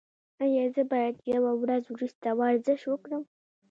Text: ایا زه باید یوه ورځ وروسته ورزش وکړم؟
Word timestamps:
ایا 0.43 0.65
زه 0.75 0.81
باید 0.91 1.15
یوه 1.33 1.51
ورځ 1.61 1.83
وروسته 1.89 2.27
ورزش 2.39 2.81
وکړم؟ 2.87 3.23